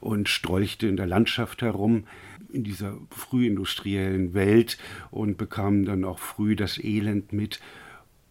und 0.00 0.28
strolchte 0.28 0.86
in 0.86 0.96
der 0.96 1.06
Landschaft 1.06 1.62
herum 1.62 2.04
in 2.54 2.64
dieser 2.64 2.96
frühindustriellen 3.10 4.34
Welt 4.34 4.78
und 5.10 5.36
bekam 5.36 5.84
dann 5.84 6.04
auch 6.04 6.18
früh 6.18 6.56
das 6.56 6.78
Elend 6.82 7.32
mit 7.32 7.60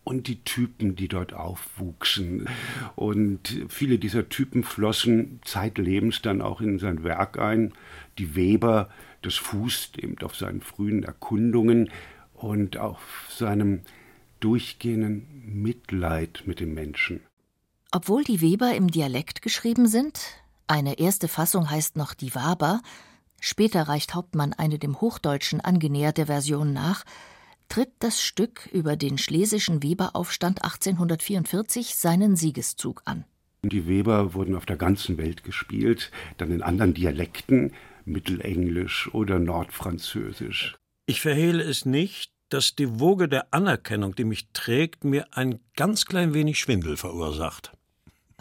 und 0.04 0.28
die 0.28 0.44
Typen, 0.44 0.96
die 0.96 1.08
dort 1.08 1.34
aufwuchsen. 1.34 2.48
Und 2.96 3.66
viele 3.70 4.00
dieser 4.00 4.30
Typen 4.30 4.64
flossen 4.64 5.40
zeitlebens 5.44 6.22
dann 6.22 6.42
auch 6.42 6.62
in 6.62 6.80
sein 6.80 7.04
Werk 7.04 7.40
ein. 7.40 7.74
Die 8.18 8.36
Weber, 8.36 8.90
das 9.22 9.36
fußt 9.36 10.00
eben 10.00 10.18
auf 10.22 10.36
seinen 10.36 10.62
frühen 10.62 11.04
Erkundungen 11.04 11.90
und 12.34 12.78
auf 12.78 13.28
seinem 13.30 13.82
durchgehenden 14.40 15.26
Mitleid 15.46 16.44
mit 16.46 16.60
dem 16.60 16.74
Menschen. 16.74 17.22
Obwohl 17.92 18.24
die 18.24 18.42
Weber 18.42 18.76
im 18.76 18.90
Dialekt 18.90 19.42
geschrieben 19.42 19.88
sind, 19.88 20.20
eine 20.68 21.00
erste 21.00 21.28
Fassung 21.28 21.70
heißt 21.70 21.96
noch 21.96 22.14
die 22.14 22.34
Waber, 22.36 22.82
später 23.44 23.84
reicht 23.84 24.16
Hauptmann 24.16 24.54
eine 24.54 24.80
dem 24.80 25.02
Hochdeutschen 25.02 25.62
angenäherte 25.62 26.28
Version 26.28 26.74
nach, 26.74 27.04
tritt 27.70 27.92
das 28.00 28.22
Stück 28.22 28.70
über 28.72 28.96
den 28.96 29.18
schlesischen 29.18 29.84
Weberaufstand 29.84 30.64
1844 30.64 31.96
seinen 31.96 32.36
Siegeszug 32.36 33.02
an. 33.06 33.26
Die 33.64 33.88
Weber 33.88 34.34
wurden 34.34 34.56
auf 34.56 34.66
der 34.66 34.78
ganzen 34.78 35.18
Welt 35.18 35.44
gespielt, 35.44 36.12
dann 36.38 36.52
in 36.52 36.62
anderen 36.62 36.94
Dialekten, 36.94 37.74
Mittelenglisch 38.06 39.14
oder 39.14 39.40
Nordfranzösisch. 39.40 40.76
Ich 41.06 41.22
verhehle 41.22 41.64
es 41.64 41.86
nicht, 41.86 42.32
dass 42.50 42.76
die 42.76 43.00
Woge 43.00 43.28
der 43.28 43.54
Anerkennung, 43.54 44.16
die 44.16 44.26
mich 44.26 44.50
trägt, 44.54 45.04
mir 45.04 45.28
ein 45.32 45.60
ganz 45.76 46.06
klein 46.06 46.34
wenig 46.34 46.60
Schwindel 46.60 46.98
verursacht. 46.98 47.72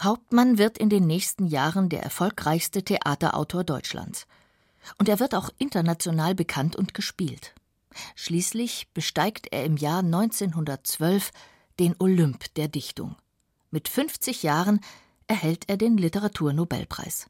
Hauptmann 0.01 0.59
wird 0.59 0.79
in 0.79 0.91
den 0.91 1.07
nächsten 1.07 1.47
Jahren 1.47 1.89
der 1.89 2.03
erfolgreichste 2.03 2.83
Theaterautor 2.83 3.65
Deutschlands. 3.65 4.27
Und 4.99 5.09
er 5.09 5.21
wird 5.21 5.35
auch 5.35 5.51
international 5.59 6.35
bekannt 6.35 6.77
und 6.77 6.95
gespielt. 6.95 7.55
Schließlich 8.15 8.89
besteigt 8.95 9.49
er 9.53 9.65
im 9.65 9.77
Jahr 9.77 10.01
1912 10.01 11.31
den 11.79 11.95
Olymp 11.99 12.53
der 12.55 12.69
Dichtung. 12.69 13.17
Mit 13.71 13.89
50 13.89 14.43
Jahren 14.43 14.81
erhält 15.27 15.69
er 15.69 15.77
den 15.77 15.97
Literaturnobelpreis. 15.97 17.29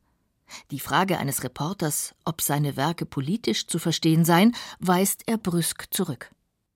Die 0.70 0.80
Frage 0.80 1.18
eines 1.18 1.44
Reporters, 1.44 2.14
ob 2.24 2.40
seine 2.42 2.76
Werke 2.76 3.06
politisch 3.06 3.66
zu 3.66 3.78
verstehen 3.78 4.24
seien, 4.24 4.54
weist 4.80 5.22
er 5.26 5.38
brüsk 5.38 5.86
zurück. 5.90 6.30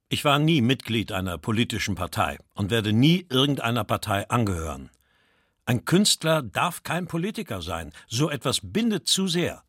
Ich 0.09 0.25
war 0.25 0.39
nie 0.39 0.61
Mitglied 0.61 1.11
einer 1.13 1.37
politischen 1.37 1.97
Partei 1.97 2.39
und 2.55 2.71
werde 2.71 2.93
nie 2.93 3.27
irgendeiner 3.29 3.85
Partei 3.85 4.29
angehören. 4.31 4.91
Ein 5.65 5.85
Künstler 5.85 6.43
darf 6.43 6.85
kein 6.85 7.09
Politiker 7.09 7.61
sein, 7.61 7.93
so 8.07 8.31
etwas 8.31 8.61
bindet 8.63 9.09
zu 9.09 9.27
sehr. 9.27 9.65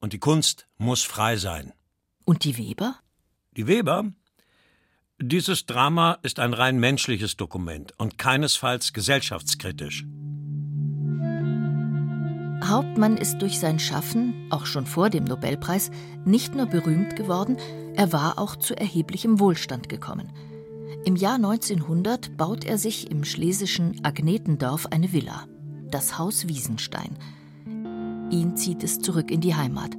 Und 0.00 0.12
die 0.12 0.18
Kunst 0.18 0.68
muss 0.76 1.02
frei 1.02 1.36
sein. 1.36 1.72
Und 2.24 2.44
die 2.44 2.56
Weber? 2.56 2.96
Die 3.56 3.66
Weber? 3.66 4.12
Dieses 5.20 5.66
Drama 5.66 6.18
ist 6.22 6.38
ein 6.38 6.54
rein 6.54 6.78
menschliches 6.78 7.36
Dokument 7.36 7.92
und 7.98 8.18
keinesfalls 8.18 8.92
gesellschaftskritisch. 8.92 10.04
Hauptmann 12.62 13.16
ist 13.16 13.38
durch 13.38 13.58
sein 13.58 13.78
Schaffen, 13.78 14.46
auch 14.50 14.66
schon 14.66 14.86
vor 14.86 15.10
dem 15.10 15.24
Nobelpreis, 15.24 15.90
nicht 16.24 16.54
nur 16.54 16.66
berühmt 16.66 17.16
geworden, 17.16 17.56
er 17.96 18.12
war 18.12 18.38
auch 18.38 18.56
zu 18.56 18.76
erheblichem 18.76 19.40
Wohlstand 19.40 19.88
gekommen. 19.88 20.32
Im 21.04 21.16
Jahr 21.16 21.36
1900 21.36 22.36
baut 22.36 22.64
er 22.64 22.78
sich 22.78 23.10
im 23.10 23.24
schlesischen 23.24 24.04
Agnetendorf 24.04 24.86
eine 24.86 25.12
Villa, 25.12 25.46
das 25.90 26.18
Haus 26.18 26.46
Wiesenstein. 26.46 27.16
Ihn 28.30 28.56
zieht 28.56 28.82
es 28.84 28.98
zurück 28.98 29.30
in 29.30 29.40
die 29.40 29.54
Heimat. 29.54 29.96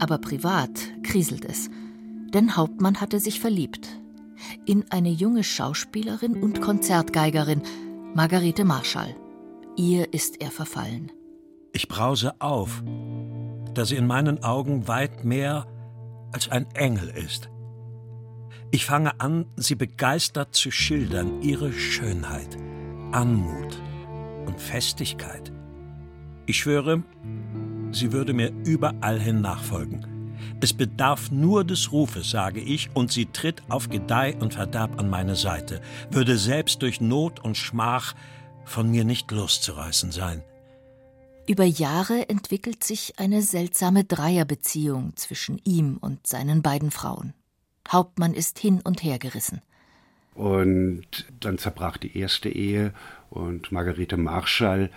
Aber 0.00 0.18
privat 0.18 0.70
kriselt 1.02 1.44
es, 1.44 1.70
denn 2.34 2.56
Hauptmann 2.56 3.00
hatte 3.00 3.20
sich 3.20 3.40
verliebt. 3.40 3.88
In 4.66 4.84
eine 4.90 5.10
junge 5.10 5.44
Schauspielerin 5.44 6.42
und 6.42 6.60
Konzertgeigerin, 6.60 7.62
Margarete 8.14 8.64
Marschall. 8.64 9.14
Ihr 9.76 10.12
ist 10.12 10.40
er 10.40 10.50
verfallen. 10.50 11.12
Ich 11.72 11.88
brause 11.88 12.40
auf, 12.40 12.82
da 13.74 13.84
sie 13.84 13.96
in 13.96 14.06
meinen 14.06 14.42
Augen 14.42 14.88
weit 14.88 15.24
mehr 15.24 15.66
als 16.32 16.48
ein 16.48 16.66
Engel 16.74 17.08
ist. 17.10 17.48
Ich 18.70 18.84
fange 18.84 19.20
an, 19.20 19.46
sie 19.56 19.76
begeistert 19.76 20.54
zu 20.54 20.70
schildern, 20.70 21.40
ihre 21.42 21.72
Schönheit, 21.72 22.56
Anmut 23.12 23.80
und 24.46 24.60
Festigkeit. 24.60 25.52
Ich 26.48 26.60
schwöre, 26.60 27.02
sie 27.92 28.10
würde 28.10 28.32
mir 28.32 28.50
überall 28.64 29.20
hin 29.20 29.42
nachfolgen. 29.42 30.34
Es 30.62 30.72
bedarf 30.72 31.30
nur 31.30 31.62
des 31.62 31.92
Rufes, 31.92 32.30
sage 32.30 32.60
ich, 32.60 32.88
und 32.94 33.12
sie 33.12 33.26
tritt 33.26 33.62
auf 33.68 33.90
Gedeih 33.90 34.34
und 34.40 34.54
Verderb 34.54 34.98
an 34.98 35.10
meine 35.10 35.36
Seite, 35.36 35.82
würde 36.10 36.38
selbst 36.38 36.80
durch 36.80 37.02
Not 37.02 37.38
und 37.44 37.58
Schmach 37.58 38.14
von 38.64 38.90
mir 38.90 39.04
nicht 39.04 39.30
loszureißen 39.30 40.10
sein. 40.10 40.42
Über 41.46 41.64
Jahre 41.64 42.30
entwickelt 42.30 42.82
sich 42.82 43.18
eine 43.18 43.42
seltsame 43.42 44.04
Dreierbeziehung 44.04 45.16
zwischen 45.16 45.60
ihm 45.64 45.98
und 45.98 46.26
seinen 46.26 46.62
beiden 46.62 46.90
Frauen. 46.90 47.34
Hauptmann 47.90 48.32
ist 48.32 48.58
hin 48.58 48.80
und 48.82 49.02
her 49.02 49.18
gerissen. 49.18 49.60
Und 50.32 51.26
dann 51.40 51.58
zerbrach 51.58 51.98
die 51.98 52.16
erste 52.16 52.48
Ehe 52.48 52.94
und 53.28 53.70
Margarete 53.70 54.16
Marschall 54.16 54.90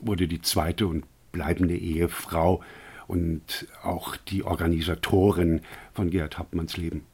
wurde 0.00 0.28
die 0.28 0.42
zweite 0.42 0.86
und 0.86 1.04
bleibende 1.32 1.76
Ehefrau 1.76 2.62
und 3.06 3.66
auch 3.82 4.16
die 4.16 4.42
Organisatorin 4.42 5.60
von 5.92 6.10
Gerhard 6.10 6.38
Hauptmanns 6.38 6.76
Leben. 6.76 7.06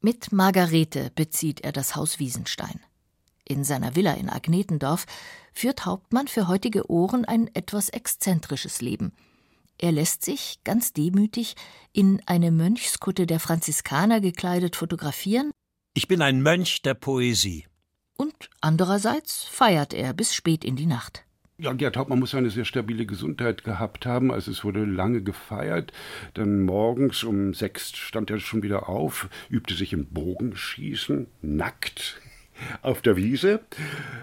Mit 0.00 0.32
Margarete 0.32 1.10
bezieht 1.14 1.62
er 1.62 1.72
das 1.72 1.96
Haus 1.96 2.18
Wiesenstein. 2.18 2.80
In 3.44 3.64
seiner 3.64 3.96
Villa 3.96 4.12
in 4.12 4.28
Agnetendorf 4.28 5.06
führt 5.52 5.86
Hauptmann 5.86 6.28
für 6.28 6.48
heutige 6.48 6.90
Ohren 6.90 7.24
ein 7.24 7.50
etwas 7.54 7.88
exzentrisches 7.88 8.80
Leben. 8.80 9.12
Er 9.78 9.92
lässt 9.92 10.24
sich, 10.24 10.60
ganz 10.64 10.92
demütig, 10.92 11.54
in 11.92 12.20
eine 12.26 12.50
Mönchskutte 12.50 13.26
der 13.26 13.40
Franziskaner 13.40 14.20
gekleidet 14.20 14.76
fotografieren. 14.76 15.50
Ich 15.94 16.08
bin 16.08 16.20
ein 16.20 16.42
Mönch 16.42 16.82
der 16.82 16.94
Poesie. 16.94 17.66
Und 18.16 18.50
andererseits 18.60 19.44
feiert 19.44 19.94
er 19.94 20.12
bis 20.12 20.34
spät 20.34 20.64
in 20.64 20.76
die 20.76 20.86
Nacht. 20.86 21.24
Ja, 21.60 21.72
Gerd 21.72 21.96
Hauptmann 21.96 22.20
muss 22.20 22.36
eine 22.36 22.50
sehr 22.50 22.64
stabile 22.64 23.04
Gesundheit 23.04 23.64
gehabt 23.64 24.06
haben. 24.06 24.30
Also 24.30 24.52
es 24.52 24.62
wurde 24.62 24.84
lange 24.84 25.22
gefeiert. 25.22 25.92
Dann 26.34 26.60
morgens 26.60 27.24
um 27.24 27.52
sechs 27.52 27.96
stand 27.96 28.30
er 28.30 28.38
schon 28.38 28.62
wieder 28.62 28.88
auf, 28.88 29.28
übte 29.50 29.74
sich 29.74 29.92
im 29.92 30.06
Bogenschießen, 30.06 31.26
nackt 31.42 32.20
auf 32.82 33.02
der 33.02 33.16
Wiese. 33.16 33.58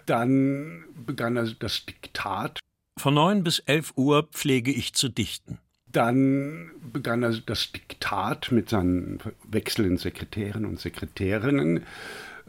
Dann 0.06 0.86
begann 1.06 1.36
er 1.36 1.52
das 1.60 1.86
Diktat. 1.86 2.60
Von 2.98 3.16
neun 3.16 3.44
bis 3.44 3.60
elf 3.60 3.92
Uhr 3.98 4.30
pflege 4.32 4.72
ich 4.72 4.94
zu 4.94 5.10
dichten. 5.10 5.58
Dann 5.92 6.72
begann 6.94 7.22
er 7.22 7.34
das 7.46 7.74
Diktat 7.74 8.54
mit 8.54 8.70
seinen 8.70 9.20
wechselnden 9.44 9.98
Sekretären 9.98 10.66
und 10.66 10.80
Sekretärinnen. 10.80 11.84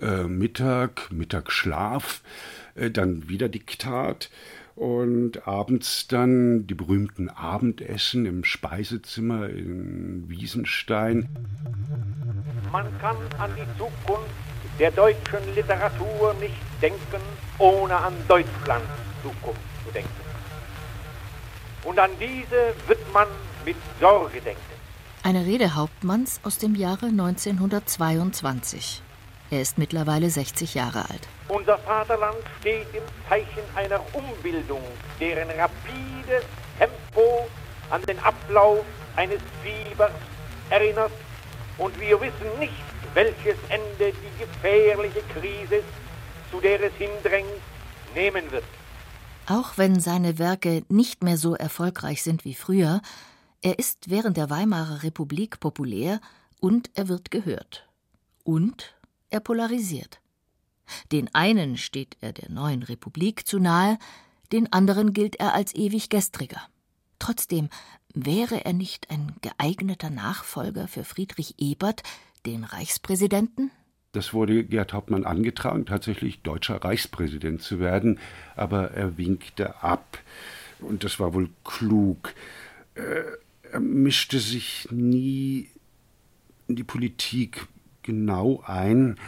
Äh, 0.01 0.25
Mittag, 0.25 1.11
Mittagsschlaf, 1.11 2.23
äh, 2.77 2.91
dann 2.91 3.29
wieder 3.29 3.49
Diktat 3.49 4.31
und 4.77 5.49
abends 5.49 6.07
dann 6.07 6.67
die 6.67 6.75
berühmten 6.75 7.31
Abendessen 7.31 8.27
im 8.27 8.45
Speisezimmer 8.45 9.49
in 9.49 10.29
Wiesenstein. 10.29 11.29
Man 12.71 12.87
kann 12.99 13.17
an 13.39 13.51
die 13.57 13.67
Zukunft 13.79 14.31
der 14.79 14.91
deutschen 14.91 15.55
Literatur 15.55 16.35
nicht 16.39 16.55
denken, 16.83 17.23
ohne 17.59 17.97
an 17.97 18.13
Deutschlands 18.29 18.87
Zukunft 19.23 19.61
zu 19.85 19.93
denken. 19.93 20.11
Und 21.85 21.99
an 21.99 22.11
diese 22.21 22.75
wird 22.87 23.13
man 23.15 23.29
mit 23.65 23.77
Sorge 23.99 24.41
denken. 24.43 24.61
Eine 25.23 25.47
Rede 25.47 25.75
Hauptmanns 25.75 26.41
aus 26.45 26.59
dem 26.59 26.75
Jahre 26.75 27.07
1922. 27.07 29.03
Er 29.51 29.63
ist 29.63 29.79
mittlerweile 29.79 30.29
60 30.29 30.75
Jahre 30.75 31.09
alt. 31.09 31.29
Unser 31.49 31.79
Vaterland 31.79 32.39
steht 32.61 32.89
im 32.93 33.03
Zeichen 33.29 33.63
einer 33.77 34.01
Umbildung, 34.13 34.83
deren 35.21 35.49
rapides 35.51 36.45
Tempo 36.79 37.47
an 37.91 38.03
den 38.03 38.19
Ablauf 38.19 38.85
eines 39.15 39.41
Fiebers 39.63 40.11
erinnert. 40.71 41.13
Und 41.79 41.99
wir 42.01 42.21
wissen 42.21 42.59
nicht, 42.59 42.73
welches 43.15 43.57
Ende 43.69 44.13
die 44.13 44.45
gefährliche 44.45 45.21
Krise, 45.39 45.83
zu 46.51 46.61
der 46.61 46.83
es 46.83 46.93
hindrängt, 46.95 47.49
nehmen 48.15 48.51
wird. 48.51 48.65
Auch 49.47 49.79
wenn 49.79 50.01
seine 50.01 50.39
Werke 50.41 50.83
nicht 50.89 51.23
mehr 51.23 51.37
so 51.37 51.55
erfolgreich 51.55 52.25
sind 52.25 52.45
wie 52.45 52.55
früher, 52.55 53.01
er 53.63 53.79
ist 53.79 54.11
während 54.11 54.37
der 54.37 54.51
Weimarer 54.51 55.05
Republik 55.05 55.61
populär 55.61 56.21
und 56.61 56.91
er 56.95 57.09
wird 57.09 57.31
gehört. 57.31 57.89
Und 58.43 58.96
er 59.31 59.41
polarisiert. 59.41 60.21
Den 61.13 61.35
einen 61.35 61.77
steht 61.77 62.17
er 62.21 62.33
der 62.33 62.51
neuen 62.51 62.83
Republik 62.83 63.47
zu 63.47 63.59
nahe, 63.59 63.99
den 64.53 64.73
anderen 64.73 65.13
gilt 65.13 65.37
er 65.37 65.55
als 65.55 65.75
ewig 65.75 66.09
gestriger. 66.09 66.61
Trotzdem 67.19 67.69
wäre 68.15 68.65
er 68.65 68.73
nicht 68.73 69.11
ein 69.11 69.35
geeigneter 69.43 70.11
Nachfolger 70.11 70.89
für 70.89 71.05
Friedrich 71.05 71.55
Ebert, 71.59 72.03
den 72.47 72.65
Reichspräsidenten? 72.65 73.71
Das 74.13 74.33
wurde 74.33 74.65
Gerd 74.65 74.93
Hauptmann 74.93 75.25
angetragen, 75.25 75.85
tatsächlich 75.85 76.41
deutscher 76.41 76.83
Reichspräsident 76.83 77.61
zu 77.61 77.81
werden, 77.81 78.19
aber 78.55 78.93
er 78.93 79.19
winkte 79.19 79.83
ab. 79.83 80.19
Und 80.81 81.05
das 81.05 81.21
war 81.21 81.35
wohl 81.35 81.51
klug. 81.65 82.33
Äh, 82.95 83.23
er 83.73 83.81
mischte 83.81 84.39
sich 84.39 84.89
nie 84.91 85.69
in 86.69 86.77
die 86.77 86.85
Politik 86.85 87.67
genau 88.07 88.63
ein 88.65 89.19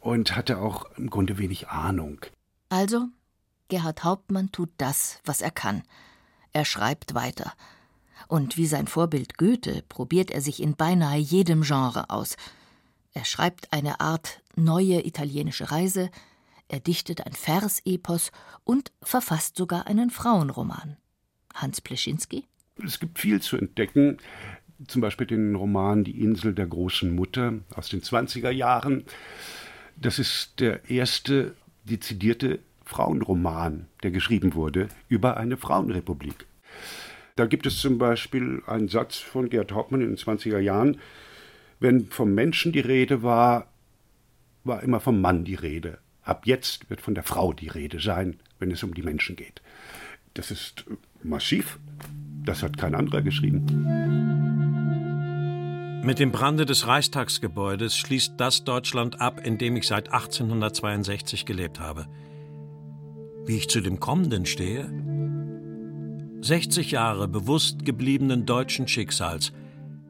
und 0.00 0.34
hatte 0.34 0.58
auch 0.58 0.90
im 0.96 1.08
Grunde 1.08 1.38
wenig 1.38 1.68
Ahnung. 1.68 2.20
Also, 2.68 3.06
Gerhard 3.68 4.02
Hauptmann 4.02 4.50
tut 4.50 4.70
das, 4.78 5.20
was 5.24 5.40
er 5.40 5.52
kann. 5.52 5.82
Er 6.52 6.64
schreibt 6.64 7.14
weiter. 7.14 7.52
Und 8.28 8.56
wie 8.56 8.66
sein 8.66 8.86
Vorbild 8.86 9.38
Goethe 9.38 9.82
probiert 9.88 10.30
er 10.30 10.40
sich 10.40 10.62
in 10.62 10.74
beinahe 10.74 11.18
jedem 11.18 11.62
Genre 11.62 12.10
aus. 12.10 12.36
Er 13.14 13.24
schreibt 13.24 13.72
eine 13.72 14.00
Art 14.00 14.42
neue 14.56 15.06
italienische 15.06 15.70
Reise, 15.70 16.10
er 16.68 16.80
dichtet 16.80 17.26
ein 17.26 17.34
Versepos 17.34 18.32
und 18.64 18.92
verfasst 19.02 19.56
sogar 19.56 19.86
einen 19.86 20.10
Frauenroman. 20.10 20.96
Hans 21.54 21.82
Pleschinski? 21.82 22.46
Es 22.82 22.98
gibt 22.98 23.18
viel 23.18 23.42
zu 23.42 23.58
entdecken. 23.58 24.16
Zum 24.86 25.00
Beispiel 25.00 25.26
den 25.26 25.54
Roman 25.54 26.04
Die 26.04 26.22
Insel 26.22 26.54
der 26.54 26.66
großen 26.66 27.14
Mutter 27.14 27.54
aus 27.74 27.88
den 27.88 28.00
20er 28.00 28.50
Jahren. 28.50 29.04
Das 29.96 30.18
ist 30.18 30.60
der 30.60 30.88
erste 30.90 31.54
dezidierte 31.84 32.60
Frauenroman, 32.84 33.86
der 34.02 34.10
geschrieben 34.10 34.54
wurde 34.54 34.88
über 35.08 35.36
eine 35.36 35.56
Frauenrepublik. 35.56 36.46
Da 37.36 37.46
gibt 37.46 37.66
es 37.66 37.78
zum 37.78 37.98
Beispiel 37.98 38.62
einen 38.66 38.88
Satz 38.88 39.16
von 39.16 39.48
Gerd 39.48 39.72
Hauptmann 39.72 40.02
in 40.02 40.08
den 40.08 40.16
20er 40.16 40.58
Jahren, 40.58 40.98
wenn 41.80 42.06
vom 42.06 42.34
Menschen 42.34 42.72
die 42.72 42.80
Rede 42.80 43.22
war, 43.22 43.66
war 44.64 44.82
immer 44.82 45.00
vom 45.00 45.20
Mann 45.20 45.44
die 45.44 45.56
Rede. 45.56 45.98
Ab 46.22 46.46
jetzt 46.46 46.88
wird 46.88 47.00
von 47.00 47.14
der 47.14 47.24
Frau 47.24 47.52
die 47.52 47.68
Rede 47.68 47.98
sein, 47.98 48.38
wenn 48.60 48.70
es 48.70 48.84
um 48.84 48.94
die 48.94 49.02
Menschen 49.02 49.34
geht. 49.34 49.60
Das 50.34 50.50
ist 50.50 50.84
massiv. 51.22 51.80
Das 52.44 52.62
hat 52.62 52.78
kein 52.78 52.94
anderer 52.94 53.22
geschrieben. 53.22 54.51
Mit 56.04 56.18
dem 56.18 56.32
Brande 56.32 56.66
des 56.66 56.88
Reichstagsgebäudes 56.88 57.96
schließt 57.96 58.34
das 58.36 58.64
Deutschland 58.64 59.20
ab, 59.20 59.40
in 59.46 59.56
dem 59.56 59.76
ich 59.76 59.86
seit 59.86 60.12
1862 60.12 61.46
gelebt 61.46 61.78
habe. 61.78 62.06
Wie 63.46 63.56
ich 63.56 63.68
zu 63.68 63.80
dem 63.80 64.00
Kommenden 64.00 64.44
stehe? 64.44 64.92
60 66.40 66.90
Jahre 66.90 67.28
bewusst 67.28 67.84
gebliebenen 67.84 68.46
deutschen 68.46 68.88
Schicksals, 68.88 69.52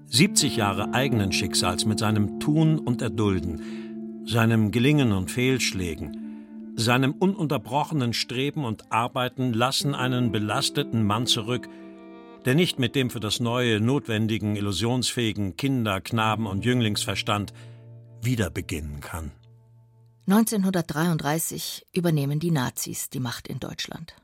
70 0.07 0.57
Jahre 0.57 0.94
eigenen 0.94 1.31
Schicksals 1.31 1.85
mit 1.85 1.98
seinem 1.98 2.40
Tun 2.40 2.78
und 2.78 3.02
Erdulden, 3.02 4.22
seinem 4.24 4.70
Gelingen 4.70 5.12
und 5.12 5.31
Fehlschlägen, 5.31 6.72
seinem 6.74 7.12
ununterbrochenen 7.12 8.14
Streben 8.14 8.64
und 8.64 8.90
Arbeiten 8.90 9.52
lassen 9.52 9.94
einen 9.94 10.33
belasteten 10.33 11.05
Mann 11.05 11.26
zurück, 11.26 11.68
der 12.44 12.55
nicht 12.55 12.78
mit 12.78 12.94
dem 12.94 13.11
für 13.11 13.20
das 13.20 13.40
Neue 13.40 13.81
notwendigen, 13.81 14.57
illusionsfähigen 14.57 15.57
Kinder-, 15.57 16.00
Knaben- 16.00 16.46
und 16.46 16.64
Jünglingsverstand 16.64 17.52
wieder 18.20 18.50
beginnen 18.50 19.00
kann. 19.00 19.33
1933 20.26 21.87
übernehmen 21.92 22.38
die 22.38 22.50
Nazis 22.50 23.11
die 23.11 23.20
Macht 23.20 23.48
in 23.48 23.59
Deutschland. 23.59 24.14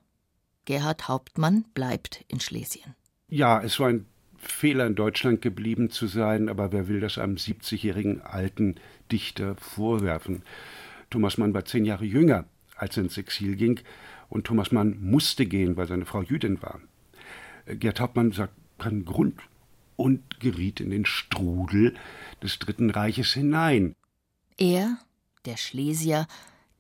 Gerhard 0.64 1.09
Hauptmann 1.09 1.64
bleibt 1.74 2.24
in 2.28 2.40
Schlesien. 2.40 2.94
Ja, 3.28 3.61
es 3.62 3.81
war 3.81 3.88
ein 3.88 4.07
Fehler 4.37 4.87
in 4.87 4.94
Deutschland 4.94 5.42
geblieben 5.42 5.90
zu 5.90 6.07
sein, 6.07 6.48
aber 6.48 6.72
wer 6.72 6.88
will 6.88 7.00
das 7.00 7.18
einem 7.18 7.37
70-jährigen 7.37 8.20
alten 8.20 8.76
Dichter 9.11 9.57
vorwerfen? 9.57 10.42
Thomas 11.11 11.38
Mann 11.38 11.54
war 11.54 11.64
zehn 11.64 11.85
Jahre 11.85 12.04
jünger, 12.04 12.44
als 12.76 12.96
er 12.96 13.04
ins 13.04 13.18
Exil 13.18 13.57
ging, 13.57 13.81
und 14.28 14.46
Thomas 14.46 14.70
Mann 14.70 14.98
musste 15.00 15.46
gehen, 15.46 15.76
weil 15.76 15.88
seine 15.88 16.04
Frau 16.04 16.22
Jüdin 16.22 16.62
war. 16.62 16.81
Gerd 17.74 18.00
Hauptmann 18.00 18.33
sagt 18.33 18.54
keinen 18.78 19.04
Grund 19.04 19.40
und 19.96 20.40
geriet 20.40 20.81
in 20.81 20.90
den 20.90 21.04
Strudel 21.04 21.94
des 22.42 22.59
Dritten 22.59 22.90
Reiches 22.90 23.33
hinein. 23.33 23.94
Er, 24.57 24.98
der 25.44 25.57
Schlesier, 25.57 26.26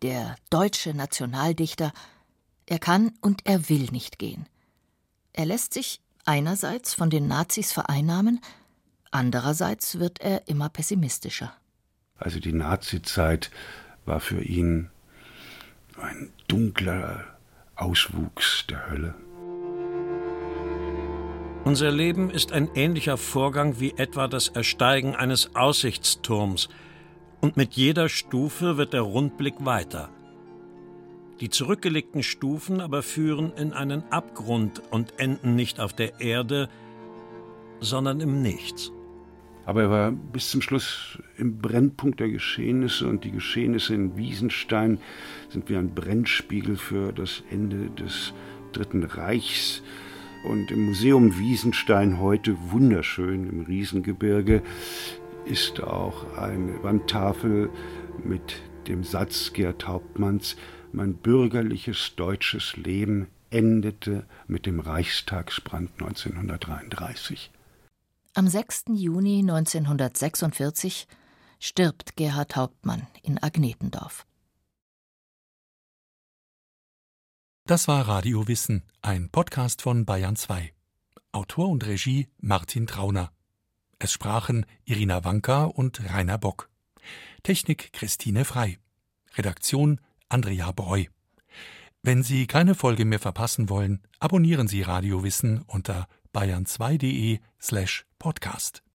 der 0.02 0.36
deutsche 0.50 0.94
Nationaldichter, 0.94 1.92
er 2.66 2.78
kann 2.78 3.12
und 3.20 3.46
er 3.46 3.68
will 3.68 3.88
nicht 3.90 4.18
gehen. 4.18 4.46
Er 5.32 5.46
lässt 5.46 5.74
sich 5.74 6.00
einerseits 6.24 6.94
von 6.94 7.10
den 7.10 7.26
Nazis 7.26 7.72
vereinnahmen, 7.72 8.40
andererseits 9.10 9.98
wird 9.98 10.20
er 10.20 10.48
immer 10.48 10.68
pessimistischer. 10.68 11.52
Also 12.16 12.40
die 12.40 12.52
Nazizeit 12.52 13.50
war 14.04 14.20
für 14.20 14.42
ihn 14.42 14.90
ein 16.00 16.30
dunkler 16.46 17.24
Auswuchs 17.74 18.64
der 18.68 18.90
Hölle. 18.90 19.14
Unser 21.68 21.90
Leben 21.90 22.30
ist 22.30 22.50
ein 22.52 22.70
ähnlicher 22.74 23.18
Vorgang 23.18 23.78
wie 23.78 23.92
etwa 23.98 24.26
das 24.26 24.48
Ersteigen 24.48 25.14
eines 25.14 25.54
Aussichtsturms, 25.54 26.70
und 27.42 27.58
mit 27.58 27.74
jeder 27.74 28.08
Stufe 28.08 28.78
wird 28.78 28.94
der 28.94 29.02
Rundblick 29.02 29.56
weiter. 29.66 30.08
Die 31.42 31.50
zurückgelegten 31.50 32.22
Stufen 32.22 32.80
aber 32.80 33.02
führen 33.02 33.52
in 33.52 33.74
einen 33.74 34.02
Abgrund 34.10 34.80
und 34.90 35.20
enden 35.20 35.56
nicht 35.56 35.78
auf 35.78 35.92
der 35.92 36.22
Erde, 36.22 36.70
sondern 37.80 38.20
im 38.20 38.40
Nichts. 38.40 38.90
Aber 39.66 39.82
er 39.82 39.90
war 39.90 40.10
bis 40.10 40.50
zum 40.50 40.62
Schluss 40.62 41.18
im 41.36 41.58
Brennpunkt 41.58 42.18
der 42.18 42.30
Geschehnisse 42.30 43.06
und 43.06 43.24
die 43.24 43.30
Geschehnisse 43.30 43.94
in 43.94 44.16
Wiesenstein 44.16 45.00
sind 45.50 45.68
wie 45.68 45.76
ein 45.76 45.94
Brennspiegel 45.94 46.78
für 46.78 47.12
das 47.12 47.42
Ende 47.50 47.90
des 47.90 48.32
Dritten 48.72 49.04
Reichs. 49.04 49.82
Und 50.44 50.70
im 50.70 50.86
Museum 50.86 51.38
Wiesenstein 51.38 52.20
heute 52.20 52.56
wunderschön 52.70 53.48
im 53.48 53.62
Riesengebirge 53.62 54.62
ist 55.44 55.82
auch 55.82 56.36
eine 56.36 56.82
Wandtafel 56.82 57.70
mit 58.24 58.62
dem 58.86 59.02
Satz 59.02 59.52
Gerd 59.52 59.86
Hauptmanns 59.86 60.56
Mein 60.92 61.14
bürgerliches 61.14 62.14
deutsches 62.16 62.76
Leben 62.76 63.26
endete 63.50 64.26
mit 64.46 64.66
dem 64.66 64.80
Reichstagsbrand 64.80 65.90
1933. 65.98 67.50
Am 68.34 68.46
6. 68.46 68.84
Juni 68.94 69.40
1946 69.40 71.08
stirbt 71.58 72.16
Gerhard 72.16 72.56
Hauptmann 72.56 73.06
in 73.22 73.42
Agnetendorf. 73.42 74.27
Das 77.68 77.86
war 77.86 78.08
Radio 78.08 78.48
Wissen, 78.48 78.82
ein 79.02 79.28
Podcast 79.28 79.82
von 79.82 80.06
Bayern 80.06 80.36
2. 80.36 80.72
Autor 81.32 81.68
und 81.68 81.86
Regie 81.86 82.28
Martin 82.40 82.86
Trauner. 82.86 83.30
Es 83.98 84.10
sprachen 84.10 84.64
Irina 84.86 85.22
Wanka 85.22 85.64
und 85.64 86.00
Rainer 86.14 86.38
Bock. 86.38 86.70
Technik 87.42 87.92
Christine 87.92 88.46
Frei. 88.46 88.78
Redaktion 89.36 90.00
Andrea 90.30 90.72
Breu. 90.72 91.04
Wenn 92.02 92.22
Sie 92.22 92.46
keine 92.46 92.74
Folge 92.74 93.04
mehr 93.04 93.18
verpassen 93.18 93.68
wollen, 93.68 94.00
abonnieren 94.18 94.66
Sie 94.66 94.80
Radio 94.80 95.22
Wissen 95.22 95.60
unter 95.66 96.08
bayern2.de 96.32 97.38
slash 97.60 98.06
podcast. 98.18 98.82